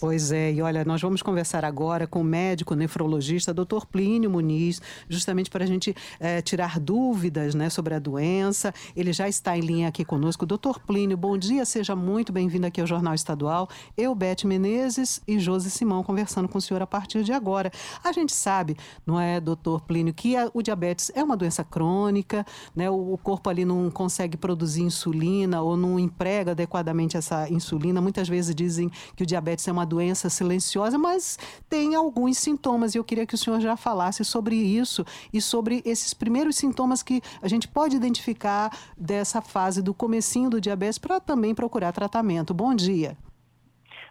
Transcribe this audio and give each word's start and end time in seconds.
Pois 0.00 0.30
é, 0.30 0.52
e 0.52 0.62
olha, 0.62 0.84
nós 0.84 1.02
vamos 1.02 1.22
conversar 1.22 1.64
agora 1.64 2.06
com 2.06 2.20
o 2.20 2.24
médico 2.24 2.76
nefrologista, 2.76 3.52
doutor 3.52 3.84
Plínio 3.84 4.30
Muniz, 4.30 4.80
justamente 5.08 5.50
para 5.50 5.64
a 5.64 5.66
gente 5.66 5.92
é, 6.20 6.40
tirar 6.40 6.78
dúvidas 6.78 7.52
né, 7.52 7.68
sobre 7.68 7.94
a 7.94 7.98
doença. 7.98 8.72
Ele 8.94 9.12
já 9.12 9.28
está 9.28 9.58
em 9.58 9.60
linha 9.60 9.88
aqui 9.88 10.04
conosco. 10.04 10.46
Doutor 10.46 10.78
Plínio, 10.78 11.16
bom 11.16 11.36
dia, 11.36 11.64
seja 11.64 11.96
muito 11.96 12.32
bem-vindo 12.32 12.64
aqui 12.64 12.80
ao 12.80 12.86
Jornal 12.86 13.12
Estadual. 13.12 13.68
Eu, 13.96 14.14
Beth 14.14 14.44
Menezes 14.44 15.20
e 15.26 15.40
Josi 15.40 15.68
Simão 15.68 16.04
conversando 16.04 16.48
com 16.48 16.58
o 16.58 16.62
senhor 16.62 16.80
a 16.80 16.86
partir 16.86 17.24
de 17.24 17.32
agora. 17.32 17.68
A 18.04 18.12
gente 18.12 18.32
sabe, 18.32 18.76
não 19.04 19.18
é, 19.18 19.40
doutor 19.40 19.80
Plínio, 19.80 20.14
que 20.14 20.36
a, 20.36 20.48
o 20.54 20.62
diabetes 20.62 21.10
é 21.12 21.24
uma 21.24 21.36
doença 21.36 21.64
crônica, 21.64 22.46
né? 22.74 22.88
O, 22.88 23.14
o 23.14 23.18
corpo 23.18 23.50
ali 23.50 23.64
não 23.64 23.90
consegue 23.90 24.36
produzir 24.36 24.82
insulina 24.82 25.60
ou 25.60 25.76
não 25.76 25.98
emprega 25.98 26.52
adequadamente 26.52 27.16
essa 27.16 27.50
insulina. 27.50 28.00
Muitas 28.00 28.28
vezes 28.28 28.54
dizem 28.54 28.88
que 29.16 29.24
o 29.24 29.26
diabetes 29.26 29.66
é 29.66 29.72
uma 29.72 29.87
doença 29.88 30.30
silenciosa, 30.30 30.96
mas 30.96 31.36
tem 31.68 31.94
alguns 31.94 32.38
sintomas 32.38 32.94
e 32.94 32.98
eu 32.98 33.04
queria 33.04 33.26
que 33.26 33.34
o 33.34 33.38
senhor 33.38 33.58
já 33.60 33.76
falasse 33.76 34.24
sobre 34.24 34.54
isso 34.54 35.04
e 35.32 35.40
sobre 35.40 35.82
esses 35.84 36.14
primeiros 36.14 36.56
sintomas 36.56 37.02
que 37.02 37.20
a 37.42 37.48
gente 37.48 37.66
pode 37.66 37.96
identificar 37.96 38.70
dessa 38.96 39.42
fase 39.42 39.82
do 39.82 39.92
comecinho 39.92 40.50
do 40.50 40.60
diabetes 40.60 40.98
para 40.98 41.18
também 41.18 41.54
procurar 41.54 41.92
tratamento. 41.92 42.54
Bom 42.54 42.74
dia. 42.74 43.16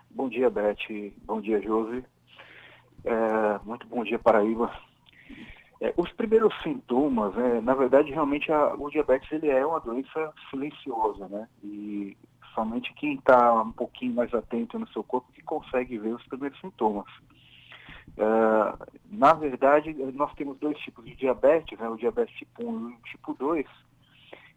Bom 0.09 0.27
dia, 0.27 0.49
Beth. 0.49 1.13
Bom 1.25 1.39
dia, 1.39 1.61
Josi. 1.61 2.03
É, 3.05 3.59
muito 3.63 3.87
bom 3.87 4.03
dia, 4.03 4.17
Paraíba. 4.19 4.71
É, 5.79 5.93
os 5.95 6.11
primeiros 6.13 6.53
sintomas, 6.63 7.37
é, 7.37 7.61
na 7.61 7.75
verdade, 7.75 8.11
realmente 8.11 8.51
a, 8.51 8.73
o 8.73 8.89
diabetes 8.89 9.31
ele 9.31 9.47
é 9.47 9.63
uma 9.65 9.79
doença 9.79 10.33
silenciosa, 10.49 11.27
né? 11.27 11.47
E 11.63 12.17
somente 12.57 12.91
quem 12.95 13.13
está 13.13 13.61
um 13.61 13.71
pouquinho 13.71 14.15
mais 14.15 14.33
atento 14.33 14.79
no 14.79 14.87
seu 14.87 15.03
corpo 15.03 15.31
que 15.31 15.43
consegue 15.43 15.99
ver 15.99 16.15
os 16.15 16.23
primeiros 16.23 16.59
sintomas. 16.59 17.05
Uh, 18.17 18.73
na 19.11 19.33
verdade, 19.33 19.93
nós 20.13 20.33
temos 20.33 20.57
dois 20.57 20.75
tipos 20.79 21.05
de 21.05 21.13
diabetes, 21.13 21.77
né, 21.77 21.87
o 21.87 21.95
diabetes 21.95 22.35
tipo 22.35 22.67
1 22.67 22.89
e 22.89 22.93
o 22.93 22.97
tipo 23.03 23.33
2, 23.35 23.65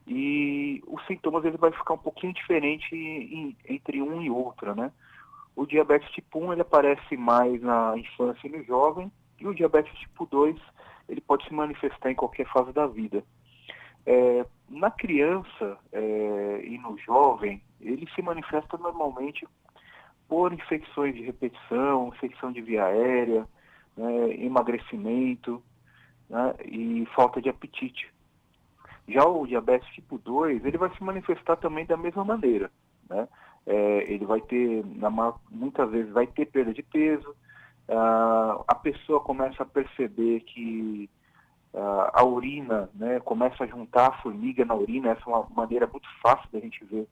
e 0.07 0.83
os 0.87 1.07
sintomas 1.07 1.45
ele 1.45 1.59
vai 1.59 1.71
ficar 1.73 1.93
um 1.93 1.99
pouquinho 1.99 2.33
diferente 2.33 2.95
em, 2.95 3.55
entre 3.69 4.01
um 4.01 4.23
e 4.23 4.31
outro, 4.31 4.75
né? 4.75 4.91
O 5.55 5.67
diabetes 5.67 6.11
tipo 6.13 6.39
1 6.43 6.55
ele 6.55 6.63
aparece 6.63 7.19
mais 7.19 7.61
na 7.61 7.99
infância 7.99 8.49
e 8.49 8.51
no 8.51 8.65
jovem, 8.65 9.13
e 9.39 9.47
o 9.47 9.55
diabetes 9.55 9.93
tipo 9.99 10.25
2 10.25 10.57
ele 11.07 11.21
pode 11.21 11.47
se 11.47 11.53
manifestar 11.53 12.11
em 12.11 12.15
qualquer 12.15 12.47
fase 12.47 12.73
da 12.73 12.87
vida. 12.87 13.23
É, 14.07 14.47
na 14.71 14.91
criança 14.91 15.77
é, 15.93 16.61
e 16.65 16.79
no 16.79 16.97
jovem, 16.99 17.61
ele 17.81 18.09
se 18.15 18.23
manifesta 18.23 18.79
normalmente 18.79 19.47
por 20.29 20.53
infecções 20.53 21.15
de 21.15 21.23
repetição, 21.23 22.09
infecção 22.09 22.53
de 22.53 22.61
via 22.61 22.85
aérea, 22.85 23.49
né, 23.97 24.45
emagrecimento 24.45 25.61
né, 26.29 26.55
e 26.65 27.05
falta 27.17 27.43
de 27.43 27.49
apetite. 27.49 28.09
Já 29.09 29.25
o 29.25 29.45
diabetes 29.45 29.89
tipo 29.93 30.19
2, 30.19 30.65
ele 30.65 30.79
vai 30.79 30.89
se 30.95 31.03
manifestar 31.03 31.57
também 31.57 31.85
da 31.85 31.97
mesma 31.97 32.25
maneira. 32.25 32.71
Né? 33.09 33.27
É, 33.67 34.13
ele 34.13 34.25
vai 34.25 34.41
ter, 34.41 34.85
muitas 35.51 35.91
vezes, 35.91 36.13
vai 36.13 36.29
ter 36.29 36.47
perda 36.47 36.73
de 36.73 36.83
peso, 36.85 37.35
uh, 37.89 38.65
a 38.69 38.75
pessoa 38.77 39.21
começa 39.21 39.65
a 39.65 39.67
perceber 39.67 40.41
que 40.41 41.11
a 41.73 42.25
urina 42.25 42.91
né, 42.95 43.21
começa 43.21 43.65
a 43.65 43.67
juntar 43.67 44.09
a 44.09 44.23
formiga 44.23 44.65
na 44.65 44.75
urina, 44.75 45.11
essa 45.11 45.23
é 45.27 45.33
uma 45.33 45.47
maneira 45.55 45.87
muito 45.87 46.09
fácil 46.21 46.49
da 46.53 46.59
gente 46.59 46.85
ver 46.85 47.07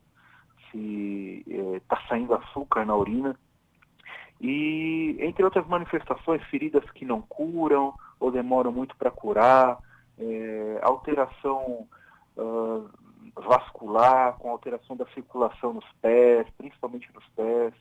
se 0.71 1.45
está 1.77 1.97
eh, 1.97 2.09
saindo 2.09 2.35
açúcar 2.35 2.85
na 2.85 2.97
urina. 2.97 3.37
E, 4.41 5.17
entre 5.21 5.45
outras 5.45 5.67
manifestações, 5.67 6.43
feridas 6.45 6.89
que 6.93 7.05
não 7.05 7.21
curam 7.23 7.95
ou 8.21 8.31
demoram 8.31 8.71
muito 8.71 8.97
para 8.97 9.11
curar, 9.11 9.79
é, 10.17 10.79
alteração 10.83 11.89
uh, 12.37 12.89
vascular, 13.35 14.37
com 14.39 14.51
alteração 14.51 14.97
da 14.97 15.07
circulação 15.07 15.73
nos 15.73 15.85
pés, 16.01 16.47
principalmente 16.57 17.09
nos 17.13 17.25
pés, 17.31 17.75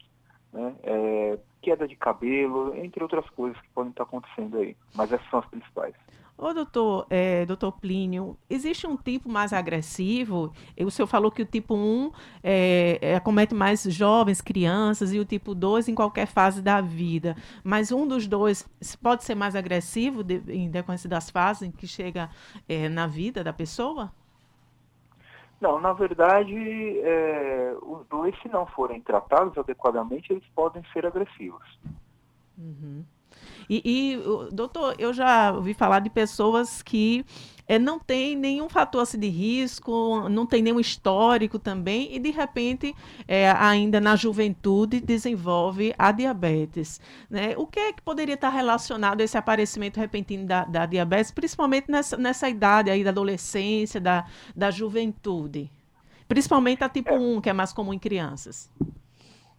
né? 0.53 0.75
É, 0.84 1.40
queda 1.62 1.88
de 1.88 1.96
cabelo, 1.96 2.75
entre 2.75 3.03
outras 3.03 3.28
coisas 3.31 3.59
que 3.62 3.69
podem 3.69 3.91
estar 3.91 4.03
acontecendo 4.03 4.57
aí. 4.57 4.75
Mas 4.96 5.12
essas 5.12 5.30
são 5.30 5.40
as 5.40 5.46
principais. 5.47 5.94
Ô, 6.38 6.53
doutor, 6.53 7.08
é, 7.09 7.48
doutor 7.48 7.72
Plínio, 7.72 8.38
existe 8.48 8.86
um 8.86 8.96
tipo 8.96 9.28
mais 9.28 9.52
agressivo? 9.52 10.53
O 10.80 10.92
senhor 10.92 11.08
falou 11.08 11.31
que 11.31 11.42
o 11.42 11.46
tipo 11.46 11.74
1 11.74 12.12
é, 12.44 13.00
é, 13.02 13.16
acomete 13.16 13.56
mais 13.56 13.81
jovens, 13.81 14.40
crianças, 14.40 15.12
e 15.12 15.20
o 15.20 15.25
tipo 15.25 15.56
2 15.56 15.90
em 15.90 15.96
qualquer 15.96 16.28
fase 16.28 16.62
da 16.62 16.80
vida. 16.80 17.36
Mas 17.64 17.92
um 17.92 18.08
dos 18.08 18.28
dois 18.28 18.70
pode 19.02 19.24
ser 19.24 19.34
mais 19.34 19.56
agressivo 19.56 20.24
de, 20.24 20.44
em 20.48 20.70
decorrência 20.70 21.09
das 21.09 21.31
fases 21.31 21.64
em 21.64 21.72
que 21.72 21.88
chega 21.88 22.30
é, 22.69 22.88
na 22.88 23.08
vida 23.08 23.44
da 23.44 23.52
pessoa? 23.52 24.12
Não, 25.59 25.81
na 25.81 25.92
verdade, 25.92 26.54
é, 27.00 27.75
os 27.81 28.06
dois, 28.08 28.40
se 28.44 28.48
não 28.48 28.68
forem 28.68 29.02
tratados 29.02 29.58
adequadamente, 29.58 30.31
eles 30.31 30.46
podem 30.54 30.84
ser 30.94 31.04
agressivos. 31.04 31.80
Uhum. 32.56 33.04
E, 33.69 33.81
e, 33.83 34.19
doutor, 34.51 34.95
eu 34.97 35.13
já 35.13 35.51
ouvi 35.51 35.73
falar 35.73 36.00
de 36.00 36.09
pessoas 36.09 36.81
que 36.81 37.25
é, 37.67 37.78
não 37.78 38.00
tem 38.00 38.35
nenhum 38.35 38.69
fator 38.69 39.01
assim, 39.01 39.19
de 39.19 39.28
risco, 39.28 40.29
não 40.29 40.45
tem 40.45 40.61
nenhum 40.61 40.79
histórico 40.79 41.59
também, 41.59 42.16
e 42.16 42.19
de 42.19 42.31
repente, 42.31 42.95
é, 43.27 43.51
ainda 43.51 44.00
na 44.00 44.16
juventude, 44.16 45.01
desenvolve 45.01 45.94
a 45.97 46.11
diabetes. 46.11 47.01
Né? 47.29 47.56
O 47.57 47.67
que 47.67 47.79
é 47.79 47.94
que 47.94 48.01
poderia 48.01 48.35
estar 48.35 48.50
relacionado 48.50 49.19
a 49.19 49.23
esse 49.23 49.38
aparecimento 49.38 50.00
repentino 50.00 50.45
da, 50.45 50.63
da 50.63 50.85
diabetes, 50.85 51.31
principalmente 51.31 51.91
nessa, 51.91 52.16
nessa 52.16 52.47
idade 52.47 52.89
aí 52.89 53.03
da 53.03 53.09
adolescência, 53.09 54.00
da, 54.00 54.25
da 54.56 54.72
juventude? 54.72 55.69
Principalmente 56.27 56.83
a 56.83 56.89
tipo 56.89 57.13
é. 57.13 57.19
1, 57.19 57.41
que 57.41 57.50
é 57.50 57.53
mais 57.53 57.73
comum 57.73 57.94
em 57.94 58.00
crianças. 58.00 58.72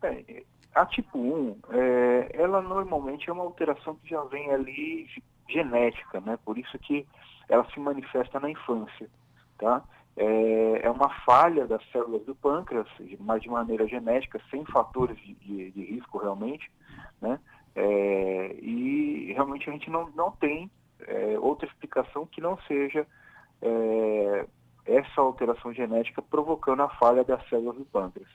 É, 0.03 0.45
a 0.75 0.87
tipo 0.87 1.19
1, 1.19 1.57
é, 1.71 2.31
ela 2.35 2.61
normalmente 2.61 3.29
é 3.29 3.33
uma 3.33 3.45
alteração 3.45 3.97
que 3.97 4.09
já 4.11 4.23
vem 4.25 4.51
ali 4.53 5.09
genética, 5.49 6.21
né? 6.21 6.39
Por 6.45 6.59
isso 6.59 6.79
que 6.79 7.07
ela 7.49 7.65
se 7.71 7.81
manifesta 7.81 8.39
na 8.39 8.51
infância, 8.51 9.09
tá? 9.59 9.83
É, 10.17 10.81
é 10.83 10.91
uma 10.91 11.09
falha 11.25 11.67
das 11.67 11.83
células 11.91 12.25
do 12.25 12.35
pâncreas, 12.35 12.89
mas 13.21 13.43
de 13.43 13.49
maneira 13.49 13.87
genética, 13.87 14.41
sem 14.51 14.65
fatores 14.67 15.17
de, 15.19 15.35
de, 15.35 15.71
de 15.71 15.85
risco 15.85 16.19
realmente, 16.19 16.71
né? 17.21 17.39
É, 17.75 18.57
e 18.61 19.33
realmente 19.33 19.69
a 19.69 19.73
gente 19.73 19.89
não, 19.91 20.11
não 20.11 20.33
tem 20.33 20.71
é, 21.01 21.39
outra 21.39 21.69
explicação 21.69 22.27
que 22.27 22.41
não 22.41 22.59
seja 22.63 23.07
é, 23.63 24.47
essa 24.85 25.21
alteração 25.21 25.73
genética 25.73 26.21
provocando 26.23 26.83
a 26.83 26.89
falha 26.89 27.23
das 27.23 27.47
células 27.49 27.77
do 27.77 27.85
pâncreas. 27.85 28.29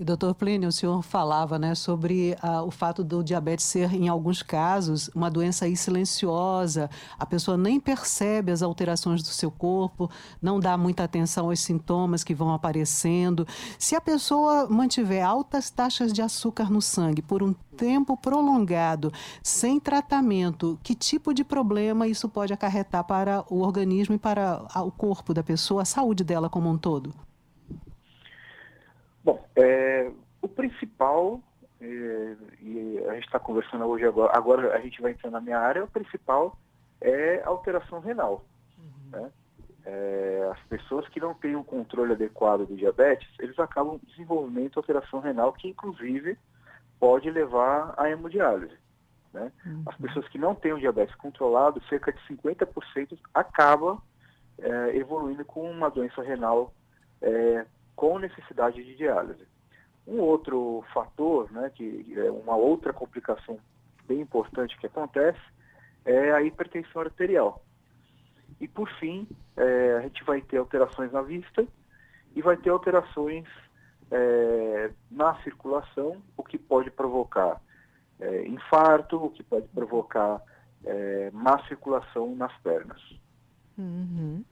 E, 0.00 0.04
doutor 0.04 0.34
Plínio, 0.34 0.70
o 0.70 0.72
senhor 0.72 1.02
falava 1.02 1.58
né, 1.58 1.74
sobre 1.74 2.34
ah, 2.40 2.62
o 2.62 2.70
fato 2.70 3.04
do 3.04 3.22
diabetes 3.22 3.66
ser, 3.66 3.92
em 3.92 4.08
alguns 4.08 4.42
casos, 4.42 5.10
uma 5.14 5.30
doença 5.30 5.66
aí 5.66 5.76
silenciosa. 5.76 6.88
A 7.18 7.26
pessoa 7.26 7.54
nem 7.58 7.78
percebe 7.78 8.50
as 8.50 8.62
alterações 8.62 9.22
do 9.22 9.28
seu 9.28 9.50
corpo, 9.50 10.10
não 10.40 10.58
dá 10.58 10.74
muita 10.78 11.04
atenção 11.04 11.50
aos 11.50 11.60
sintomas 11.60 12.24
que 12.24 12.34
vão 12.34 12.54
aparecendo. 12.54 13.46
Se 13.78 13.94
a 13.94 14.00
pessoa 14.00 14.66
mantiver 14.70 15.22
altas 15.22 15.68
taxas 15.68 16.14
de 16.14 16.22
açúcar 16.22 16.70
no 16.70 16.80
sangue 16.80 17.20
por 17.20 17.42
um 17.42 17.52
tempo 17.76 18.16
prolongado, 18.16 19.12
sem 19.42 19.78
tratamento, 19.78 20.80
que 20.82 20.94
tipo 20.94 21.34
de 21.34 21.44
problema 21.44 22.08
isso 22.08 22.26
pode 22.26 22.54
acarretar 22.54 23.04
para 23.04 23.44
o 23.50 23.60
organismo 23.60 24.14
e 24.14 24.18
para 24.18 24.64
o 24.76 24.90
corpo 24.90 25.34
da 25.34 25.42
pessoa, 25.42 25.82
a 25.82 25.84
saúde 25.84 26.24
dela 26.24 26.48
como 26.48 26.70
um 26.70 26.78
todo? 26.78 27.12
Bom, 29.22 29.44
é, 29.56 30.10
o 30.40 30.48
principal, 30.48 31.40
é, 31.80 32.36
e 32.60 33.04
a 33.08 33.14
gente 33.14 33.26
está 33.26 33.38
conversando 33.38 33.84
hoje 33.84 34.04
agora, 34.06 34.36
agora 34.36 34.74
a 34.74 34.80
gente 34.80 35.00
vai 35.00 35.12
entrar 35.12 35.30
na 35.30 35.40
minha 35.40 35.58
área, 35.58 35.84
o 35.84 35.90
principal 35.90 36.56
é 37.00 37.42
a 37.44 37.48
alteração 37.48 38.00
renal. 38.00 38.44
Uhum. 38.78 39.10
Né? 39.10 39.30
É, 39.84 40.50
as 40.52 40.60
pessoas 40.64 41.08
que 41.08 41.20
não 41.20 41.34
têm 41.34 41.56
um 41.56 41.62
controle 41.62 42.12
adequado 42.12 42.66
do 42.66 42.76
diabetes, 42.76 43.28
eles 43.38 43.58
acabam 43.58 43.98
desenvolvendo 44.06 44.76
alteração 44.76 45.20
renal 45.20 45.52
que 45.52 45.68
inclusive 45.68 46.38
pode 46.98 47.30
levar 47.30 47.94
à 47.96 48.10
hemodiálise. 48.10 48.76
Né? 49.32 49.50
Uhum. 49.64 49.82
As 49.86 49.96
pessoas 49.96 50.28
que 50.28 50.38
não 50.38 50.54
têm 50.54 50.72
o 50.72 50.78
diabetes 50.78 51.14
controlado, 51.14 51.82
cerca 51.88 52.12
de 52.12 52.20
50% 52.28 53.18
acabam 53.32 54.00
é, 54.58 54.96
evoluindo 54.96 55.44
com 55.44 55.70
uma 55.70 55.90
doença 55.90 56.22
renal 56.22 56.72
é, 57.22 57.64
com 58.00 58.18
necessidade 58.18 58.82
de 58.82 58.96
diálise. 58.96 59.46
Um 60.06 60.20
outro 60.20 60.82
fator, 60.94 61.52
né, 61.52 61.70
que 61.74 62.14
é 62.16 62.30
uma 62.30 62.56
outra 62.56 62.94
complicação 62.94 63.58
bem 64.08 64.22
importante 64.22 64.78
que 64.78 64.86
acontece, 64.86 65.38
é 66.06 66.32
a 66.32 66.42
hipertensão 66.42 67.02
arterial. 67.02 67.62
E 68.58 68.66
por 68.66 68.88
fim, 68.92 69.28
é, 69.54 69.96
a 69.98 70.00
gente 70.00 70.24
vai 70.24 70.40
ter 70.40 70.56
alterações 70.56 71.12
na 71.12 71.20
vista 71.20 71.66
e 72.34 72.40
vai 72.40 72.56
ter 72.56 72.70
alterações 72.70 73.46
é, 74.10 74.90
na 75.10 75.34
circulação, 75.42 76.22
o 76.38 76.42
que 76.42 76.56
pode 76.56 76.90
provocar 76.90 77.60
é, 78.18 78.48
infarto, 78.48 79.22
o 79.22 79.28
que 79.28 79.42
pode 79.42 79.68
provocar 79.68 80.40
é, 80.86 81.30
má 81.34 81.62
circulação 81.68 82.34
nas 82.34 82.56
pernas. 82.62 83.02
Uhum. 83.76 84.42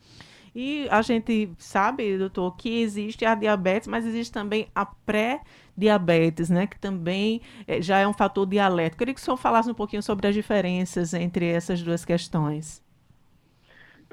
E 0.55 0.89
a 0.91 1.03
gente 1.03 1.53
sabe, 1.59 2.19
doutor, 2.19 2.57
que 2.57 2.81
existe 2.81 3.25
a 3.25 3.35
diabetes, 3.35 3.89
mas 3.89 4.07
existe 4.07 4.33
também 4.33 4.69
a 4.75 4.87
pré-diabetes, 4.87 6.51
né? 6.51 6.67
Que 6.67 6.79
também 6.79 7.41
é, 7.67 7.81
já 7.81 7.99
é 7.99 8.07
um 8.07 8.13
fator 8.13 8.49
alerta. 8.59 8.97
Queria 8.97 9.15
que 9.15 9.21
o 9.21 9.23
senhor 9.23 9.37
falasse 9.37 9.71
um 9.71 9.75
pouquinho 9.75 10.03
sobre 10.03 10.27
as 10.27 10.35
diferenças 10.35 11.15
entre 11.15 11.47
essas 11.47 11.83
duas 11.83 12.05
questões. 12.05 12.83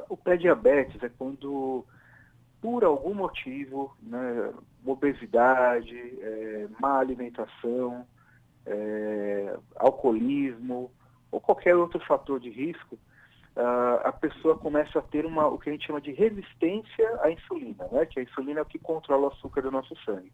O 0.10 0.16
pré-diabetes 0.16 1.02
é 1.02 1.10
quando, 1.10 1.86
por 2.62 2.84
algum 2.84 3.14
motivo, 3.14 3.96
né, 4.02 4.54
obesidade, 4.86 5.98
é, 5.98 6.68
má 6.80 7.00
alimentação, 7.00 8.06
é, 8.66 9.58
alcoolismo 9.76 10.92
ou 11.32 11.42
qualquer 11.42 11.76
outro 11.76 12.00
fator 12.06 12.40
de 12.40 12.50
risco, 12.50 12.98
uh, 13.56 14.08
a 14.08 14.12
pessoa 14.12 14.58
começa 14.58 15.00
a 15.00 15.02
ter 15.02 15.26
uma, 15.26 15.48
o 15.48 15.58
que 15.58 15.70
a 15.70 15.72
gente 15.72 15.88
chama 15.88 16.02
de 16.02 16.12
resistência 16.12 17.20
à 17.22 17.32
insulina, 17.32 17.88
né? 17.92 18.06
que 18.06 18.20
a 18.20 18.24
insulina 18.24 18.60
é 18.60 18.64
o 18.64 18.66
que 18.66 18.80
controla 18.80 19.28
o 19.28 19.32
açúcar 19.32 19.62
do 19.62 19.72
nosso 19.72 19.96
sangue. 20.04 20.32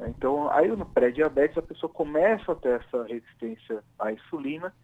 Então, 0.00 0.50
aí 0.50 0.68
no 0.68 0.84
pré-diabetes, 0.84 1.56
a 1.56 1.62
pessoa 1.62 1.92
começa 1.92 2.52
a 2.52 2.54
ter 2.54 2.80
essa 2.80 3.04
resistência 3.04 3.82
à 3.98 4.12
insulina 4.12 4.74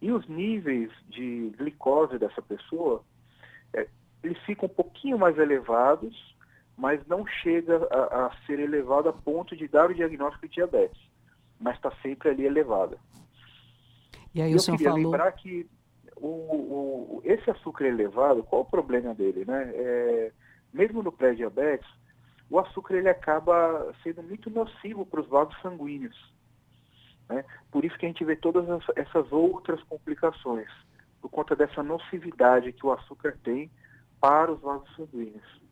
e 0.00 0.10
os 0.10 0.26
níveis 0.28 0.90
de 1.08 1.52
glicose 1.56 2.18
dessa 2.18 2.42
pessoa, 2.42 3.02
é, 3.74 3.86
eles 4.22 4.38
ficam 4.44 4.66
um 4.66 4.72
pouquinho 4.74 5.18
mais 5.18 5.38
elevados, 5.38 6.34
mas 6.76 7.06
não 7.06 7.26
chega 7.26 7.86
a, 7.90 8.26
a 8.26 8.36
ser 8.46 8.58
elevado 8.58 9.08
a 9.08 9.12
ponto 9.12 9.56
de 9.56 9.68
dar 9.68 9.90
o 9.90 9.94
diagnóstico 9.94 10.48
de 10.48 10.54
diabetes, 10.54 11.00
mas 11.58 11.76
está 11.76 11.90
sempre 12.02 12.30
ali 12.30 12.44
elevada. 12.44 12.98
E 14.34 14.42
aí 14.42 14.52
e 14.52 14.54
o 14.54 14.60
senhor 14.60 14.78
falou... 14.78 14.98
lembrar 14.98 15.32
que 15.32 15.66
o, 16.16 16.26
o, 16.26 17.22
esse 17.24 17.50
açúcar 17.50 17.86
elevado, 17.86 18.42
qual 18.42 18.62
o 18.62 18.70
problema 18.70 19.14
dele, 19.14 19.44
né? 19.44 19.70
É, 19.74 20.32
mesmo 20.72 21.02
no 21.02 21.12
pré-diabetes, 21.12 21.88
o 22.50 22.58
açúcar 22.58 22.96
ele 22.96 23.08
acaba 23.08 23.94
sendo 24.02 24.22
muito 24.22 24.50
nocivo 24.50 25.04
para 25.04 25.20
os 25.20 25.28
vasos 25.28 25.58
sanguíneos. 25.60 26.34
Né? 27.28 27.44
Por 27.70 27.84
isso 27.84 27.98
que 27.98 28.06
a 28.06 28.08
gente 28.08 28.24
vê 28.24 28.36
todas 28.36 28.64
essas 28.94 29.30
outras 29.32 29.82
complicações, 29.84 30.68
por 31.20 31.28
conta 31.28 31.56
dessa 31.56 31.82
nocividade 31.82 32.72
que 32.72 32.86
o 32.86 32.92
açúcar 32.92 33.36
tem 33.42 33.70
para 34.20 34.52
os 34.52 34.60
vasos 34.60 34.94
sanguíneos. 34.94 35.65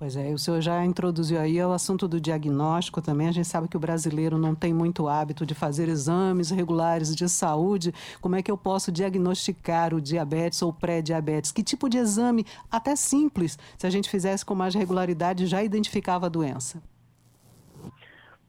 Pois 0.00 0.16
é, 0.16 0.32
o 0.32 0.38
senhor 0.38 0.62
já 0.62 0.82
introduziu 0.82 1.38
aí 1.38 1.62
o 1.62 1.72
assunto 1.72 2.08
do 2.08 2.18
diagnóstico 2.18 3.02
também. 3.02 3.28
A 3.28 3.32
gente 3.32 3.46
sabe 3.46 3.68
que 3.68 3.76
o 3.76 3.80
brasileiro 3.80 4.38
não 4.38 4.54
tem 4.54 4.72
muito 4.72 5.06
hábito 5.06 5.44
de 5.44 5.54
fazer 5.54 5.90
exames 5.90 6.50
regulares 6.50 7.14
de 7.14 7.28
saúde. 7.28 7.92
Como 8.18 8.34
é 8.34 8.42
que 8.42 8.50
eu 8.50 8.56
posso 8.56 8.90
diagnosticar 8.90 9.92
o 9.92 10.00
diabetes 10.00 10.62
ou 10.62 10.72
pré-diabetes? 10.72 11.52
Que 11.52 11.62
tipo 11.62 11.86
de 11.86 11.98
exame, 11.98 12.46
até 12.72 12.96
simples, 12.96 13.58
se 13.76 13.86
a 13.86 13.90
gente 13.90 14.08
fizesse 14.08 14.42
com 14.42 14.54
mais 14.54 14.74
regularidade, 14.74 15.44
já 15.46 15.62
identificava 15.62 16.24
a 16.24 16.30
doença? 16.30 16.82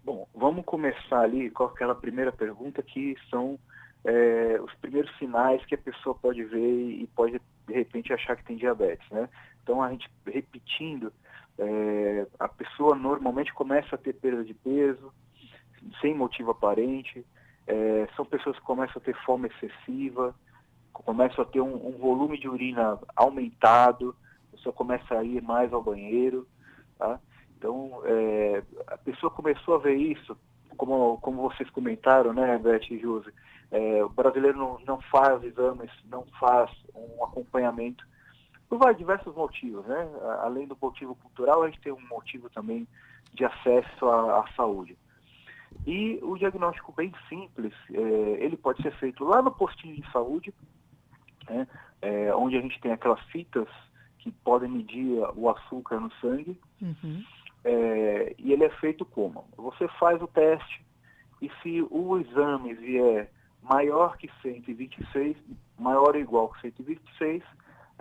Bom, 0.05 0.25
vamos 0.33 0.63
começar 0.63 1.19
ali 1.19 1.49
com 1.49 1.65
aquela 1.65 1.93
primeira 1.93 2.31
pergunta 2.31 2.81
que 2.81 3.17
são 3.29 3.59
é, 4.05 4.57
os 4.63 4.73
primeiros 4.75 5.13
sinais 5.17 5.65
que 5.65 5.75
a 5.75 5.77
pessoa 5.77 6.15
pode 6.15 6.45
ver 6.45 6.91
e 6.91 7.05
pode 7.13 7.41
de 7.67 7.73
repente 7.73 8.13
achar 8.13 8.37
que 8.37 8.45
tem 8.45 8.55
diabetes, 8.55 9.05
né? 9.11 9.27
Então 9.61 9.83
a 9.83 9.89
gente 9.91 10.09
repetindo 10.25 11.11
é, 11.57 12.27
a 12.39 12.47
pessoa 12.47 12.95
normalmente 12.95 13.53
começa 13.53 13.95
a 13.95 13.97
ter 13.97 14.13
perda 14.13 14.43
de 14.43 14.53
peso, 14.53 15.13
sem 15.99 16.15
motivo 16.15 16.51
aparente. 16.51 17.25
É, 17.67 18.07
são 18.15 18.25
pessoas 18.25 18.57
que 18.57 18.65
começam 18.65 19.01
a 19.01 19.05
ter 19.05 19.15
fome 19.23 19.49
excessiva, 19.49 20.35
começam 20.91 21.43
a 21.43 21.47
ter 21.47 21.61
um, 21.61 21.87
um, 21.87 21.97
volume 21.97 22.39
de 22.39 22.47
urina 22.47 22.99
aumentado, 23.15 24.15
a 24.49 24.57
pessoa 24.57 24.73
começa 24.73 25.17
a 25.17 25.23
ir 25.23 25.41
mais 25.41 25.71
ao 25.71 25.83
banheiro. 25.83 26.47
Tá? 26.97 27.19
Então, 27.57 28.01
é, 28.05 28.63
a 28.87 28.97
pessoa 28.97 29.31
começou 29.31 29.75
a 29.75 29.79
ver 29.79 29.95
isso, 29.95 30.37
como, 30.77 31.17
como 31.17 31.49
vocês 31.49 31.69
comentaram, 31.69 32.33
né, 32.33 32.57
Beth 32.57 32.89
e 32.89 32.99
Jose, 32.99 33.31
é, 33.69 34.03
o 34.03 34.09
brasileiro 34.09 34.57
não, 34.57 34.79
não 34.85 35.01
faz 35.01 35.43
exames, 35.43 35.91
não 36.05 36.25
faz 36.39 36.71
um 36.93 37.23
acompanhamento 37.23 38.03
por 38.77 38.95
diversos 38.95 39.35
motivos, 39.35 39.85
né? 39.85 40.09
Além 40.43 40.65
do 40.65 40.77
motivo 40.81 41.13
cultural, 41.15 41.61
a 41.61 41.69
gente 41.69 41.81
tem 41.81 41.91
um 41.91 42.07
motivo 42.07 42.49
também 42.49 42.87
de 43.33 43.43
acesso 43.43 44.07
à, 44.07 44.39
à 44.39 44.47
saúde. 44.55 44.97
E 45.85 46.17
o 46.21 46.37
diagnóstico 46.37 46.93
bem 46.93 47.11
simples, 47.27 47.73
é, 47.93 47.99
ele 48.39 48.55
pode 48.55 48.81
ser 48.81 48.93
feito 48.93 49.25
lá 49.25 49.41
no 49.41 49.51
postinho 49.51 49.95
de 49.95 50.09
saúde, 50.09 50.53
né? 51.49 51.67
é, 52.01 52.33
onde 52.33 52.55
a 52.57 52.61
gente 52.61 52.79
tem 52.79 52.93
aquelas 52.93 53.19
fitas 53.25 53.67
que 54.19 54.31
podem 54.31 54.69
medir 54.69 55.21
o 55.35 55.49
açúcar 55.49 55.99
no 55.99 56.11
sangue. 56.21 56.57
Uhum. 56.81 57.25
É, 57.65 58.35
e 58.37 58.53
ele 58.53 58.63
é 58.63 58.69
feito 58.69 59.03
como? 59.03 59.49
Você 59.57 59.85
faz 59.99 60.21
o 60.21 60.27
teste 60.27 60.81
e 61.41 61.51
se 61.61 61.85
o 61.89 62.17
exame 62.19 62.73
vier 62.73 63.29
maior 63.61 64.15
que 64.15 64.29
126, 64.41 65.35
maior 65.77 66.15
ou 66.15 66.21
igual 66.21 66.49
que 66.49 66.61
126, 66.61 67.43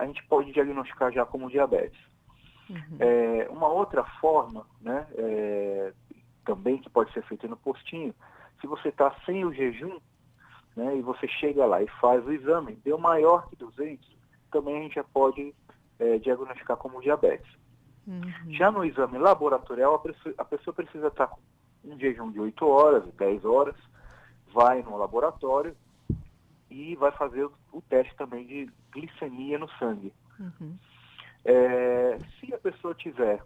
a 0.01 0.05
gente 0.07 0.23
pode 0.23 0.51
diagnosticar 0.51 1.11
já 1.11 1.23
como 1.23 1.49
diabetes. 1.49 1.99
Uhum. 2.67 2.97
É, 2.99 3.47
uma 3.51 3.67
outra 3.67 4.03
forma, 4.19 4.65
né, 4.81 5.05
é, 5.13 5.93
também 6.43 6.79
que 6.79 6.89
pode 6.89 7.13
ser 7.13 7.21
feita 7.25 7.47
no 7.47 7.55
postinho, 7.55 8.13
se 8.59 8.65
você 8.65 8.89
está 8.89 9.13
sem 9.27 9.45
o 9.45 9.53
jejum, 9.53 9.99
né, 10.75 10.97
e 10.97 11.01
você 11.01 11.27
chega 11.27 11.65
lá 11.67 11.83
e 11.83 11.87
faz 11.99 12.25
o 12.25 12.33
exame, 12.33 12.79
deu 12.83 12.97
maior 12.97 13.47
que 13.47 13.55
200, 13.55 14.09
também 14.51 14.77
a 14.77 14.81
gente 14.81 14.95
já 14.95 15.03
pode 15.03 15.53
é, 15.99 16.17
diagnosticar 16.17 16.77
como 16.77 17.01
diabetes. 17.01 17.51
Uhum. 18.07 18.23
Já 18.53 18.71
no 18.71 18.83
exame 18.83 19.19
laboratorial, 19.19 19.93
a 19.93 19.99
pessoa, 19.99 20.35
a 20.35 20.45
pessoa 20.45 20.73
precisa 20.73 21.09
estar 21.09 21.27
tá 21.27 21.35
com 21.35 21.93
um 21.93 21.99
jejum 21.99 22.31
de 22.31 22.39
8 22.39 22.65
horas, 22.65 23.03
10 23.13 23.45
horas, 23.45 23.75
vai 24.51 24.81
no 24.81 24.97
laboratório, 24.97 25.75
e 26.71 26.95
vai 26.95 27.11
fazer 27.11 27.47
o 27.71 27.81
teste 27.81 28.15
também 28.15 28.47
de 28.47 28.69
glicemia 28.91 29.59
no 29.59 29.69
sangue. 29.71 30.13
Uhum. 30.39 30.77
É, 31.43 32.17
se 32.39 32.53
a 32.53 32.57
pessoa 32.57 32.95
tiver 32.95 33.43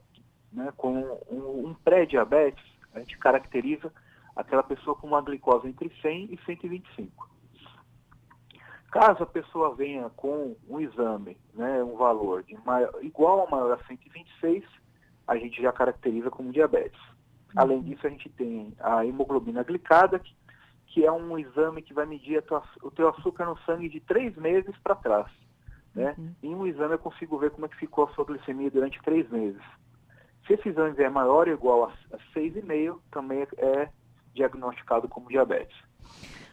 né, 0.52 0.72
com 0.78 0.94
um, 1.30 1.68
um 1.68 1.74
pré-diabetes, 1.74 2.64
a 2.94 3.00
gente 3.00 3.18
caracteriza 3.18 3.92
aquela 4.36 4.64
pessoa 4.64 4.96
com 4.96 5.08
uma 5.08 5.22
glicose 5.22 5.68
entre 5.68 5.92
100 6.02 6.34
e 6.34 6.40
125. 6.46 7.30
Caso 8.92 9.24
a 9.24 9.26
pessoa 9.26 9.76
venha 9.76 10.10
com 10.12 10.56
um 10.70 10.80
exame, 10.80 11.38
né, 11.54 11.84
um 11.84 11.98
valor 11.98 12.44
de 12.44 12.56
maior, 12.66 12.94
igual 13.02 13.40
ou 13.40 13.50
maior 13.50 13.74
a 13.74 13.88
126, 13.88 14.64
a 15.28 15.36
gente 15.36 15.62
já 15.62 15.72
caracteriza 15.72 16.30
como 16.30 16.54
diabetes. 16.54 17.02
Uhum. 17.02 17.54
Além 17.56 17.82
disso, 17.82 18.06
a 18.06 18.10
gente 18.10 18.30
tem 18.30 18.74
a 18.80 19.06
hemoglobina 19.06 19.64
glicada, 19.64 20.20
que 20.20 20.34
que 20.96 21.06
é 21.06 21.12
um 21.12 21.38
exame 21.38 21.82
que 21.82 21.94
vai 21.94 22.06
medir 22.06 22.42
tua, 22.44 22.64
o 22.82 22.90
teu 22.90 23.10
açúcar 23.10 23.46
no 23.46 23.58
sangue 23.66 23.90
de 23.90 24.00
três 24.00 24.34
meses 24.38 24.74
para 24.82 24.96
trás. 24.96 25.30
Né? 25.94 26.16
Uhum. 26.18 26.36
Em 26.42 26.56
um 26.56 26.66
exame 26.66 26.94
eu 26.94 27.00
consigo 27.00 27.38
ver 27.38 27.52
como 27.52 27.66
é 27.66 27.70
que 27.70 27.76
ficou 27.76 28.06
a 28.06 28.14
sua 28.14 28.24
glicemia 28.24 28.72
durante 28.72 29.02
três 29.02 29.30
meses. 29.30 29.62
Se 30.48 30.54
esse 30.54 30.70
exame 30.70 30.96
é 31.04 31.10
maior 31.10 31.50
ou 31.50 31.54
igual 31.54 31.84
a, 31.84 32.16
a 32.16 32.18
6,5, 32.34 32.98
também 33.12 33.42
é, 33.42 33.48
é 33.58 33.90
diagnosticado 34.34 35.10
como 35.10 35.28
diabetes. 35.28 35.76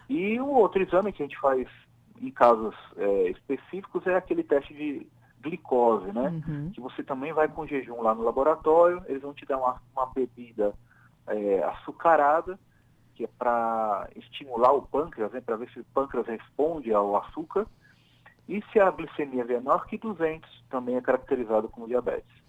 E 0.09 0.41
o 0.41 0.49
outro 0.49 0.83
exame 0.83 1.13
que 1.13 1.23
a 1.23 1.27
gente 1.27 1.39
faz 1.39 1.69
em 2.21 2.33
casos 2.33 2.75
é, 2.97 3.31
específicos 3.31 4.05
é 4.09 4.17
aquele 4.17 4.43
teste 4.43 4.75
de 4.75 5.07
glicose, 5.41 6.11
né? 6.13 6.43
Uhum. 6.49 6.73
Que 6.75 6.81
você 6.81 7.05
também 7.05 7.33
vai 7.33 7.47
com 7.47 7.65
jejum 7.65 8.03
lá 8.03 8.13
no 8.13 8.25
laboratório, 8.25 9.05
eles 9.07 9.23
vão 9.23 9.35
te 9.35 9.47
dar 9.47 9.59
uma, 9.59 9.81
uma 9.95 10.07
bebida 10.07 10.75
é, 11.29 11.63
açucarada 11.63 12.59
que 13.15 13.25
é 13.25 13.29
para 13.39 14.09
estimular 14.17 14.73
o 14.73 14.83
pâncreas, 14.83 15.33
né, 15.33 15.41
para 15.41 15.57
ver 15.57 15.71
se 15.71 15.81
o 15.81 15.85
pâncreas 15.93 16.27
responde 16.27 16.93
ao 16.93 17.17
açúcar. 17.17 17.67
E 18.49 18.63
se 18.73 18.81
a 18.81 18.91
glicemia 18.91 19.43
é 19.43 19.45
menor 19.45 19.87
que 19.87 19.97
200, 19.97 20.65
também 20.69 20.97
é 20.97 21.01
caracterizado 21.01 21.69
como 21.69 21.87
diabetes. 21.87 22.43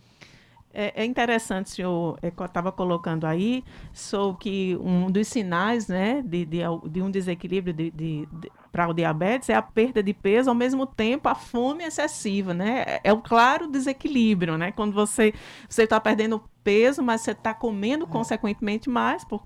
É, 0.74 1.03
é 1.03 1.05
interessante, 1.05 1.70
senhor 1.70 2.17
estava 2.24 2.72
colocando 2.72 3.25
aí, 3.25 3.63
sobre 3.93 4.39
que 4.39 4.77
um 4.77 5.12
dos 5.12 5.27
sinais 5.27 5.88
né, 5.88 6.24
de, 6.24 6.46
de, 6.46 6.62
de 6.89 7.01
um 7.01 7.12
desequilíbrio 7.12 7.74
de, 7.74 7.91
de, 7.91 8.27
para 8.74 8.89
o 8.89 8.94
diabetes 8.94 9.50
é 9.50 9.53
a 9.53 9.62
perda 9.62 10.01
de 10.01 10.15
peso, 10.15 10.50
ao 10.50 10.56
mesmo 10.56 10.88
tempo 10.88 11.30
a 11.30 11.36
fome 11.36 11.84
excessiva, 11.84 12.56
né? 12.56 12.84
É, 12.88 13.01
é 13.03 13.13
um 13.13 13.22
claro 13.22 13.68
desequilíbrio, 13.68 14.58
né? 14.58 14.72
Quando 14.72 14.94
você 14.94 15.32
está 15.70 16.01
perdendo 16.01 16.44
peso, 16.63 17.03
mas 17.03 17.22
você 17.22 17.34
está 17.34 17.53
comendo, 17.53 18.06
é. 18.06 18.08
consequentemente, 18.08 18.89
mais 18.89 19.24
por 19.24 19.44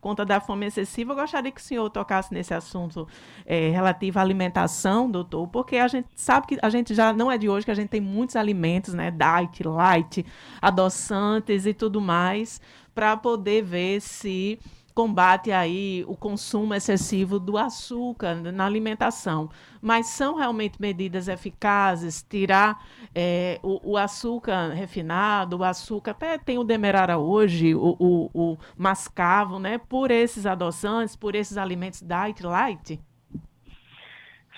conta 0.00 0.24
da 0.24 0.40
fome 0.40 0.64
excessiva. 0.64 1.12
Eu 1.12 1.16
gostaria 1.16 1.52
que 1.52 1.60
o 1.60 1.62
senhor 1.62 1.90
tocasse 1.90 2.32
nesse 2.32 2.54
assunto 2.54 3.06
é, 3.44 3.68
relativo 3.68 4.18
à 4.18 4.22
alimentação, 4.22 5.10
doutor, 5.10 5.46
porque 5.48 5.76
a 5.76 5.86
gente 5.86 6.08
sabe 6.14 6.46
que 6.46 6.58
a 6.62 6.70
gente 6.70 6.94
já 6.94 7.12
não 7.12 7.30
é 7.30 7.36
de 7.36 7.50
hoje 7.50 7.66
que 7.66 7.72
a 7.72 7.74
gente 7.74 7.90
tem 7.90 8.00
muitos 8.00 8.36
alimentos, 8.36 8.94
né? 8.94 9.10
Diet, 9.10 9.62
light, 9.64 10.24
adoçantes 10.62 11.66
e 11.66 11.74
tudo 11.74 12.00
mais, 12.00 12.58
para 12.94 13.18
poder 13.18 13.62
ver 13.62 14.00
se 14.00 14.58
combate 14.94 15.50
aí 15.50 16.04
o 16.06 16.16
consumo 16.16 16.74
excessivo 16.74 17.38
do 17.38 17.56
açúcar 17.56 18.34
na 18.34 18.66
alimentação. 18.66 19.50
Mas 19.80 20.06
são 20.06 20.36
realmente 20.36 20.80
medidas 20.80 21.28
eficazes, 21.28 22.22
tirar 22.22 22.84
é, 23.14 23.58
o, 23.62 23.92
o, 23.92 23.96
açúcar 23.96 24.68
refinado, 24.68 25.58
o 25.58 25.64
açúcar, 25.64 26.12
até 26.12 26.38
tem 26.38 26.58
o 26.58 26.64
demerara 26.64 27.18
hoje, 27.18 27.74
o, 27.74 27.96
o, 27.98 28.30
o 28.32 28.58
mascavo, 28.76 29.58
né, 29.58 29.78
por 29.78 30.10
esses 30.10 30.46
adoçantes, 30.46 31.16
por 31.16 31.34
esses 31.34 31.56
alimentos 31.56 32.02
diet 32.02 32.42
light? 32.42 33.00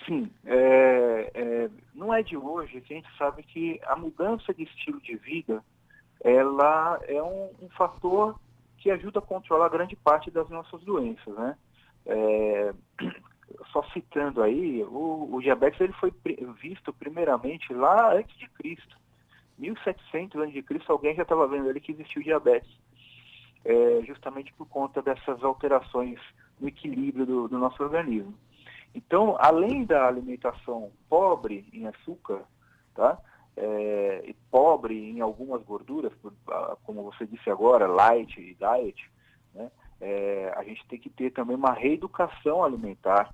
Sim, 0.06 0.30
é, 0.44 1.30
é, 1.34 1.70
não 1.94 2.12
é 2.12 2.22
de 2.22 2.36
hoje 2.36 2.80
que 2.82 2.92
a 2.92 2.96
gente 2.96 3.08
sabe 3.16 3.42
que 3.42 3.80
a 3.86 3.96
mudança 3.96 4.52
de 4.52 4.64
estilo 4.64 5.00
de 5.00 5.16
vida 5.16 5.64
ela 6.22 6.98
é 7.06 7.22
um, 7.22 7.50
um 7.62 7.68
fator 7.70 8.38
que 8.84 8.90
ajuda 8.90 9.18
a 9.18 9.22
controlar 9.22 9.70
grande 9.70 9.96
parte 9.96 10.30
das 10.30 10.46
nossas 10.50 10.82
doenças, 10.82 11.34
né? 11.34 11.56
É, 12.04 12.74
só 13.72 13.82
citando 13.94 14.42
aí, 14.42 14.82
o, 14.82 15.30
o, 15.32 15.40
diabetes 15.40 15.80
ele 15.80 15.94
foi 15.94 16.12
visto 16.60 16.92
primeiramente 16.92 17.72
lá 17.72 18.14
antes 18.14 18.36
de 18.36 18.46
Cristo. 18.50 18.94
1700 19.56 20.38
antes 20.38 20.52
de 20.52 20.62
Cristo, 20.62 20.92
alguém 20.92 21.14
já 21.14 21.22
estava 21.22 21.48
vendo 21.48 21.66
ali 21.66 21.80
que 21.80 21.92
existiu 21.92 22.22
diabetes. 22.22 22.70
É, 23.64 24.02
justamente 24.06 24.52
por 24.52 24.68
conta 24.68 25.00
dessas 25.00 25.42
alterações 25.42 26.20
no 26.60 26.68
equilíbrio 26.68 27.24
do, 27.24 27.48
do 27.48 27.58
nosso 27.58 27.82
organismo. 27.82 28.34
Então, 28.94 29.38
além 29.40 29.86
da 29.86 30.06
alimentação 30.06 30.92
pobre 31.08 31.66
em 31.72 31.86
açúcar, 31.86 32.42
tá? 32.94 33.18
É, 33.56 34.34
pobre 34.50 35.10
em 35.10 35.20
algumas 35.20 35.62
gorduras, 35.62 36.12
como 36.84 37.02
você 37.04 37.26
disse 37.26 37.48
agora, 37.50 37.86
light 37.86 38.38
e 38.40 38.54
diet, 38.54 39.10
né? 39.54 39.70
É, 40.00 40.52
a 40.56 40.64
gente 40.64 40.86
tem 40.88 40.98
que 40.98 41.08
ter 41.08 41.30
também 41.30 41.56
uma 41.56 41.72
reeducação 41.72 42.64
alimentar, 42.64 43.32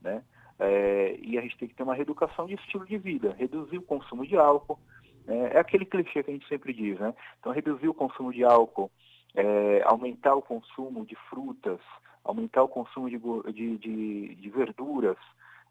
né? 0.00 0.22
É, 0.58 1.16
e 1.22 1.38
a 1.38 1.40
gente 1.40 1.56
tem 1.56 1.68
que 1.68 1.74
ter 1.74 1.82
uma 1.82 1.94
reeducação 1.94 2.46
de 2.46 2.54
estilo 2.54 2.84
de 2.84 2.98
vida, 2.98 3.34
reduzir 3.38 3.78
o 3.78 3.82
consumo 3.82 4.26
de 4.26 4.36
álcool, 4.36 4.78
né? 5.26 5.52
é 5.54 5.58
aquele 5.58 5.86
clichê 5.86 6.22
que 6.22 6.30
a 6.30 6.34
gente 6.34 6.48
sempre 6.48 6.72
diz, 6.72 6.98
né? 6.98 7.14
Então, 7.38 7.52
reduzir 7.52 7.88
o 7.88 7.94
consumo 7.94 8.32
de 8.32 8.44
álcool, 8.44 8.90
é, 9.34 9.82
aumentar 9.84 10.34
o 10.34 10.42
consumo 10.42 11.06
de 11.06 11.16
frutas, 11.28 11.80
aumentar 12.24 12.62
o 12.62 12.68
consumo 12.68 13.08
de, 13.08 13.18
de, 13.52 13.78
de, 13.78 14.34
de 14.34 14.50
verduras, 14.50 15.16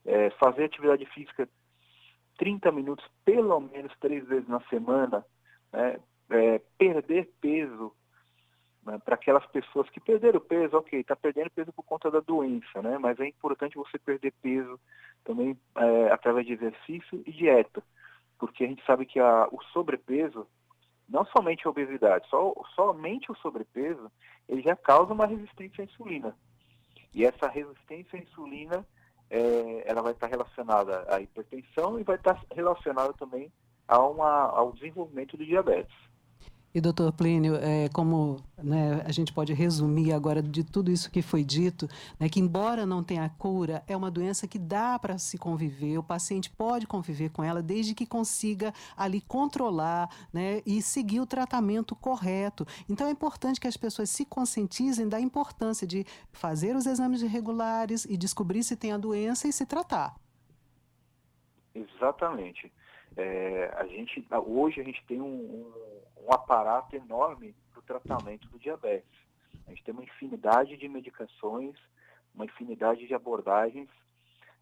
é, 0.06 0.30
fazer 0.32 0.66
atividade 0.66 1.06
física 1.08 1.48
30 2.40 2.72
minutos, 2.72 3.06
pelo 3.26 3.60
menos 3.60 3.94
três 4.00 4.26
vezes 4.26 4.48
na 4.48 4.62
semana, 4.62 5.24
né, 5.72 6.00
é, 6.32 6.60
perder 6.78 7.30
peso 7.42 7.94
né, 8.84 8.98
para 9.04 9.16
aquelas 9.16 9.46
pessoas 9.48 9.90
que 9.90 10.00
perderam 10.00 10.40
peso, 10.40 10.78
ok, 10.78 11.00
está 11.00 11.18
perdendo 11.18 11.52
peso 11.52 11.74
por 11.74 11.84
conta 11.84 12.10
da 12.10 12.22
doença, 12.22 12.82
né, 12.82 12.98
mas 12.98 13.20
é 13.20 13.28
importante 13.28 13.76
você 13.76 14.00
perder 14.00 14.34
peso 14.42 14.80
também 15.26 15.60
é, 15.76 16.12
através 16.12 16.48
de 16.48 16.54
exercício 16.54 17.22
e 17.26 17.32
dieta, 17.32 17.84
porque 18.40 18.64
a 18.64 18.68
gente 18.68 18.84
sabe 18.86 19.06
que 19.06 19.20
a, 19.20 19.50
o 19.52 19.62
sobrepeso, 19.74 20.48
não 21.10 21.26
somente 21.26 21.68
a 21.68 21.70
obesidade, 21.70 22.26
só, 22.30 22.54
somente 22.74 23.30
o 23.30 23.36
sobrepeso, 23.36 24.10
ele 24.48 24.62
já 24.62 24.78
causa 24.78 25.14
uma 25.14 25.26
resistência 25.26 25.82
à 25.82 25.86
insulina. 25.86 26.34
E 27.14 27.26
essa 27.26 27.50
resistência 27.50 28.18
à 28.18 28.22
insulina 28.22 28.86
é, 29.30 29.84
ela 29.86 30.02
vai 30.02 30.14
estar 30.14 30.28
relacionada 30.28 31.06
à 31.14 31.22
hipertensão 31.22 32.00
e 32.00 32.04
vai 32.04 32.16
estar 32.16 32.44
relacionada 32.52 33.14
também 33.14 33.52
a 33.88 34.00
uma, 34.00 34.44
ao 34.50 34.72
desenvolvimento 34.72 35.38
do 35.38 35.46
diabetes. 35.46 35.96
E, 36.74 36.80
doutor 36.80 37.12
Plínio, 37.12 37.56
é, 37.56 37.90
como 37.90 38.38
né, 38.62 39.02
a 39.04 39.12
gente 39.12 39.34
pode 39.34 39.54
resumir 39.54 40.14
agora 40.14 40.42
de 40.42 40.64
tudo 40.64 40.92
isso 40.92 41.10
que 41.10 41.22
foi 41.22 41.44
dito, 41.44 41.90
né, 42.20 42.30
que 42.30 42.40
embora 42.40 42.86
não 42.86 43.04
tenha 43.04 43.28
cura, 43.28 43.84
é 43.88 43.98
uma 43.98 44.12
doença 44.12 44.48
que 44.48 44.60
dá 44.60 45.00
para 45.00 45.18
se 45.18 45.36
conviver, 45.38 45.98
o 45.98 46.04
paciente 46.04 46.48
pode 46.48 46.86
conviver 46.86 47.30
com 47.30 47.44
ela 47.44 47.64
desde 47.64 47.96
que 47.96 48.06
consiga 48.06 48.72
ali 48.96 49.20
controlar 49.22 50.10
né, 50.32 50.62
e 50.64 50.80
seguir 50.80 51.20
o 51.20 51.26
tratamento 51.26 51.96
correto. 51.96 52.68
Então 52.88 53.08
é 53.08 53.12
importante 53.12 53.60
que 53.60 53.68
as 53.68 53.78
pessoas 53.78 54.12
se 54.12 54.24
conscientizem 54.24 55.10
da 55.10 55.20
importância 55.20 55.88
de 55.88 56.06
fazer 56.32 56.76
os 56.76 56.86
exames 56.86 57.24
regulares 57.24 58.06
e 58.06 58.16
descobrir 58.16 58.64
se 58.64 58.76
tem 58.76 58.92
a 58.92 58.98
doença 58.98 59.48
e 59.48 59.54
se 59.54 59.66
tratar. 59.66 60.16
Exatamente. 61.74 62.72
É, 63.20 63.70
a 63.76 63.86
gente, 63.86 64.26
hoje 64.48 64.80
a 64.80 64.84
gente 64.84 65.04
tem 65.06 65.20
um, 65.20 65.26
um, 65.26 65.74
um 66.26 66.34
aparato 66.34 66.96
enorme 66.96 67.54
para 67.70 67.80
o 67.80 67.84
tratamento 67.84 68.48
do 68.48 68.58
diabetes. 68.58 69.20
A 69.68 69.72
gente 69.72 69.84
tem 69.84 69.94
uma 69.94 70.06
infinidade 70.06 70.78
de 70.78 70.88
medicações, 70.88 71.76
uma 72.34 72.46
infinidade 72.46 73.06
de 73.06 73.14
abordagens, 73.14 73.90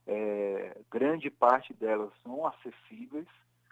é, 0.07 0.75
grande 0.89 1.29
parte 1.29 1.71
delas 1.75 2.11
são 2.23 2.47
acessíveis. 2.47 3.27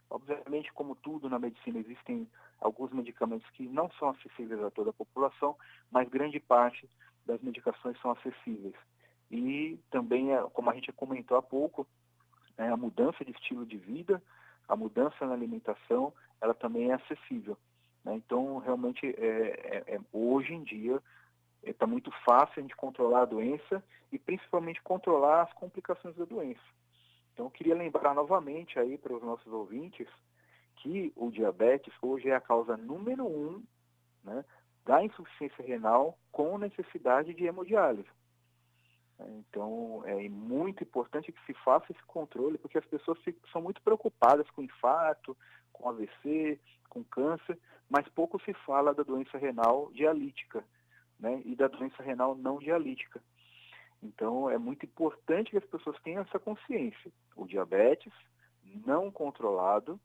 Obviamente, 0.07 0.71
como 0.71 0.95
tudo 0.95 1.27
na 1.27 1.39
medicina, 1.39 1.79
existem 1.79 2.29
alguns 2.61 2.91
medicamentos 2.91 3.49
que 3.51 3.67
não 3.67 3.89
são 3.93 4.09
acessíveis 4.09 4.61
a 4.61 4.69
toda 4.69 4.91
a 4.91 4.93
população, 4.93 5.57
mas 5.89 6.07
grande 6.07 6.39
parte 6.39 6.87
das 7.25 7.41
medicações 7.41 7.99
são 8.01 8.11
acessíveis. 8.11 8.75
E 9.31 9.79
também, 9.89 10.31
é, 10.31 10.43
como 10.53 10.69
a 10.69 10.75
gente 10.75 10.91
comentou 10.91 11.37
há 11.37 11.41
pouco, 11.41 11.87
é, 12.55 12.67
a 12.67 12.77
mudança 12.77 13.25
de 13.25 13.31
estilo 13.31 13.65
de 13.65 13.77
vida, 13.77 14.21
a 14.67 14.75
mudança 14.75 15.25
na 15.25 15.33
alimentação, 15.33 16.13
ela 16.41 16.53
também 16.53 16.91
é 16.91 16.95
acessível. 16.95 17.57
Né? 18.03 18.15
Então, 18.15 18.57
realmente, 18.59 19.07
é, 19.17 19.83
é, 19.87 19.95
é 19.95 19.99
hoje 20.11 20.53
em 20.53 20.63
dia, 20.63 21.01
está 21.63 21.85
é, 21.85 21.89
muito 21.89 22.11
fácil 22.23 22.59
a 22.59 22.61
gente 22.61 22.75
controlar 22.75 23.21
a 23.21 23.25
doença 23.25 23.83
e 24.11 24.19
principalmente 24.19 24.81
controlar 24.81 25.43
as 25.43 25.53
complicações 25.53 26.15
da 26.15 26.25
doença. 26.25 26.61
Então, 27.33 27.47
eu 27.47 27.51
queria 27.51 27.75
lembrar 27.75 28.13
novamente 28.13 28.79
aí 28.79 28.97
para 28.97 29.13
os 29.13 29.23
nossos 29.23 29.51
ouvintes 29.51 30.07
que 30.77 31.11
o 31.15 31.31
diabetes 31.31 31.93
hoje 32.01 32.29
é 32.29 32.35
a 32.35 32.41
causa 32.41 32.77
número 32.77 33.25
um 33.25 33.63
né, 34.23 34.45
da 34.85 35.03
insuficiência 35.03 35.65
renal 35.65 36.17
com 36.31 36.57
necessidade 36.57 37.33
de 37.33 37.45
hemodiálise. 37.45 38.07
Então, 39.19 40.03
é 40.05 40.27
muito 40.27 40.83
importante 40.83 41.31
que 41.31 41.45
se 41.45 41.53
faça 41.63 41.91
esse 41.91 42.03
controle, 42.03 42.57
porque 42.57 42.77
as 42.77 42.85
pessoas 42.85 43.17
são 43.51 43.61
muito 43.61 43.81
preocupadas 43.81 44.49
com 44.51 44.61
infarto, 44.61 45.37
com 45.71 45.89
AVC, 45.89 46.59
com 46.89 47.03
câncer, 47.03 47.57
mas 47.89 48.07
pouco 48.09 48.41
se 48.41 48.53
fala 48.65 48.93
da 48.93 49.03
doença 49.03 49.37
renal 49.37 49.89
dialítica 49.93 50.63
né, 51.19 51.41
e 51.45 51.55
da 51.55 51.67
doença 51.67 52.03
renal 52.03 52.35
não 52.35 52.59
dialítica. 52.59 53.21
Então, 54.03 54.49
é 54.49 54.57
muito 54.57 54.85
importante 54.85 55.51
que 55.51 55.57
as 55.57 55.65
pessoas 55.65 55.99
tenham 56.01 56.21
essa 56.21 56.39
consciência. 56.39 57.11
O 57.35 57.45
diabetes 57.45 58.13
não 58.85 59.09
controlado 59.11 59.99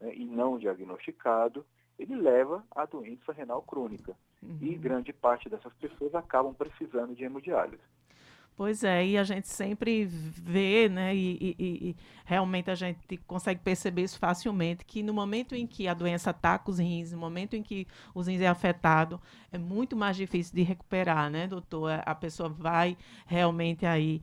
né, 0.00 0.14
e 0.14 0.24
não 0.24 0.58
diagnosticado, 0.58 1.64
ele 1.98 2.16
leva 2.16 2.64
à 2.70 2.84
doença 2.84 3.32
renal 3.32 3.62
crônica. 3.62 4.16
Uhum. 4.42 4.58
E 4.60 4.74
grande 4.74 5.12
parte 5.12 5.48
dessas 5.48 5.72
pessoas 5.74 6.14
acabam 6.14 6.52
precisando 6.54 7.14
de 7.14 7.24
hemodiálise. 7.24 7.82
Pois 8.56 8.82
é, 8.82 9.04
e 9.04 9.18
a 9.18 9.22
gente 9.22 9.48
sempre 9.48 10.06
vê, 10.06 10.88
né, 10.88 11.14
e, 11.14 11.36
e, 11.58 11.88
e, 11.90 11.96
realmente 12.24 12.70
a 12.70 12.74
gente 12.74 13.18
consegue 13.18 13.60
perceber 13.60 14.04
isso 14.04 14.18
facilmente, 14.18 14.82
que 14.82 15.02
no 15.02 15.12
momento 15.12 15.54
em 15.54 15.66
que 15.66 15.86
a 15.86 15.92
doença 15.92 16.30
ataca 16.30 16.70
os 16.70 16.78
rins, 16.78 17.12
no 17.12 17.18
momento 17.18 17.54
em 17.54 17.62
que 17.62 17.86
os 18.14 18.26
rins 18.26 18.40
é 18.40 18.46
afetado, 18.46 19.20
é 19.52 19.58
muito 19.58 19.94
mais 19.94 20.16
difícil 20.16 20.54
de 20.54 20.62
recuperar, 20.62 21.28
né, 21.30 21.46
doutor? 21.46 22.02
A 22.06 22.14
pessoa 22.14 22.48
vai 22.48 22.96
realmente 23.26 23.84
aí, 23.84 24.22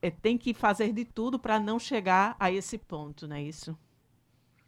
é, 0.00 0.10
tem 0.12 0.38
que 0.38 0.54
fazer 0.54 0.92
de 0.92 1.04
tudo 1.04 1.36
para 1.36 1.58
não 1.58 1.76
chegar 1.76 2.36
a 2.38 2.52
esse 2.52 2.78
ponto, 2.78 3.26
não 3.26 3.34
é 3.34 3.42
isso? 3.42 3.76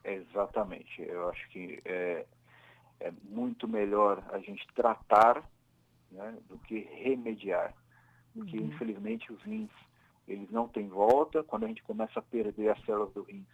Exatamente. 0.02 1.00
Eu 1.02 1.28
acho 1.28 1.48
que 1.50 1.80
é, 1.84 2.26
é 2.98 3.12
muito 3.22 3.68
melhor 3.68 4.24
a 4.32 4.40
gente 4.40 4.66
tratar 4.74 5.48
né, 6.10 6.36
do 6.48 6.58
que 6.58 6.80
remediar 6.90 7.72
porque 8.34 8.58
uhum. 8.58 8.66
infelizmente 8.66 9.32
os 9.32 9.40
rins 9.42 9.70
eles 10.26 10.50
não 10.50 10.68
têm 10.68 10.88
volta. 10.88 11.42
Quando 11.42 11.64
a 11.64 11.68
gente 11.68 11.82
começa 11.82 12.18
a 12.18 12.22
perder 12.22 12.70
as 12.70 12.84
células 12.84 13.12
do 13.12 13.22
rins, 13.22 13.46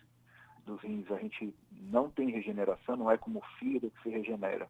dos 0.64 0.80
rins, 0.80 1.10
a 1.10 1.18
gente 1.18 1.54
não 1.72 2.10
tem 2.10 2.30
regeneração, 2.30 2.96
não 2.96 3.10
é 3.10 3.16
como 3.16 3.40
o 3.40 3.58
fígado 3.58 3.90
que 3.90 4.02
se 4.02 4.08
regenera. 4.08 4.68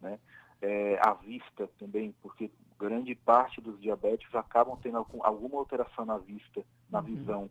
Né? 0.00 0.18
É, 0.60 0.98
a 1.02 1.14
vista 1.14 1.68
também, 1.78 2.14
porque 2.22 2.50
grande 2.78 3.14
parte 3.14 3.60
dos 3.60 3.80
diabéticos 3.80 4.34
acabam 4.34 4.78
tendo 4.82 4.98
algum, 4.98 5.24
alguma 5.24 5.58
alteração 5.58 6.04
na 6.04 6.18
vista, 6.18 6.64
na 6.90 7.00
uhum. 7.00 7.04
visão, 7.04 7.50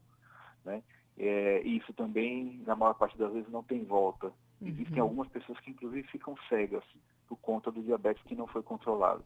né? 0.64 0.84
É, 1.18 1.62
isso 1.62 1.94
também, 1.94 2.62
na 2.68 2.76
maior 2.76 2.94
parte 2.94 3.18
das 3.18 3.32
vezes, 3.32 3.50
não 3.50 3.64
tem 3.64 3.86
volta. 3.86 4.28
Uhum. 4.60 4.68
Existem 4.68 5.00
algumas 5.00 5.30
pessoas 5.30 5.58
que, 5.62 5.72
inclusive, 5.72 6.06
ficam 6.10 6.36
cegas 6.50 6.84
por 7.28 7.38
conta 7.38 7.72
do 7.72 7.82
diabetes 7.82 8.22
que 8.24 8.36
não 8.36 8.48
foi 8.48 8.62
controlado. 8.62 9.24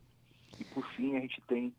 E, 0.59 0.63
por 0.65 0.85
fim, 0.91 1.17
a 1.17 1.19
gente 1.19 1.41
tem 1.47 1.73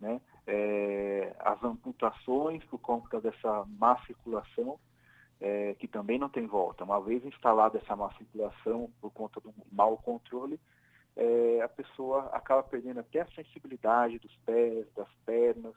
né, 0.00 0.20
é, 0.46 1.34
as 1.38 1.62
amputações 1.62 2.64
por 2.64 2.78
conta 2.78 3.20
dessa 3.20 3.64
má 3.78 3.98
circulação, 4.06 4.78
é, 5.40 5.74
que 5.74 5.86
também 5.86 6.18
não 6.18 6.28
tem 6.28 6.46
volta. 6.46 6.84
Uma 6.84 7.00
vez 7.00 7.24
instalada 7.24 7.78
essa 7.78 7.96
má 7.96 8.12
circulação 8.14 8.90
por 9.00 9.10
conta 9.10 9.40
do 9.40 9.52
mau 9.70 9.96
controle, 9.98 10.58
é, 11.16 11.60
a 11.62 11.68
pessoa 11.68 12.26
acaba 12.32 12.62
perdendo 12.62 13.00
até 13.00 13.20
a 13.20 13.30
sensibilidade 13.32 14.18
dos 14.18 14.34
pés, 14.44 14.86
das 14.94 15.08
pernas, 15.24 15.74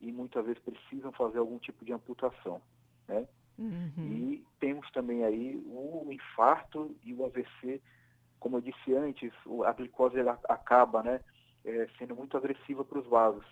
e 0.00 0.12
muitas 0.12 0.44
vezes 0.44 0.62
precisam 0.62 1.12
fazer 1.12 1.38
algum 1.38 1.58
tipo 1.58 1.84
de 1.84 1.92
amputação. 1.92 2.60
Né? 3.08 3.26
Uhum. 3.58 3.92
E 3.98 4.44
temos 4.60 4.90
também 4.90 5.24
aí 5.24 5.56
o 5.66 6.08
infarto 6.12 6.94
e 7.02 7.14
o 7.14 7.24
AVC, 7.24 7.80
como 8.38 8.58
eu 8.58 8.60
disse 8.60 8.94
antes, 8.94 9.32
a 9.64 9.72
glicose 9.72 10.16
acaba 10.48 11.02
né, 11.02 11.20
é, 11.64 11.88
sendo 11.98 12.14
muito 12.14 12.36
agressiva 12.36 12.84
para 12.84 12.98
os 12.98 13.06
vasos. 13.06 13.46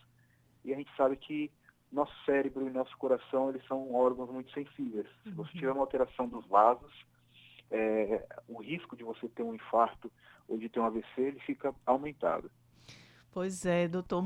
E 0.65 0.73
a 0.73 0.77
gente 0.77 0.91
sabe 0.97 1.17
que 1.17 1.51
nosso 1.91 2.13
cérebro 2.25 2.67
e 2.67 2.71
nosso 2.71 2.97
coração 2.97 3.51
eles 3.51 3.65
são 3.67 3.93
órgãos 3.95 4.31
muito 4.31 4.51
sensíveis. 4.53 5.07
Se 5.23 5.31
você 5.31 5.51
uhum. 5.53 5.61
tiver 5.61 5.73
uma 5.73 5.83
alteração 5.83 6.27
dos 6.27 6.47
vasos, 6.47 6.93
é, 7.71 8.27
o 8.49 8.61
risco 8.61 8.97
de 8.97 9.05
você 9.05 9.29
ter 9.29 9.43
um 9.43 9.55
infarto 9.55 10.11
ou 10.49 10.59
de 10.59 10.69
ter 10.69 10.81
um 10.81 10.85
AVC 10.85 11.07
ele 11.17 11.41
fica 11.41 11.75
aumentado. 11.87 12.51
Pois 13.33 13.65
é, 13.65 13.89
doutor. 13.89 14.21